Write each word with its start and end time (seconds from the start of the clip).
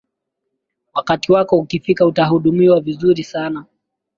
wakati 0.93 1.31
wako 1.31 1.57
ukifika 1.57 2.05
utahudumiwa 2.05 2.79
vizuri 2.81 3.23
sana 3.23 3.65